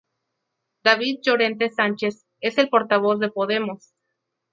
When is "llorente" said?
1.21-1.69